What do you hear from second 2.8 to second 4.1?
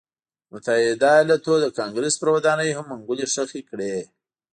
منګولې خښې کړې.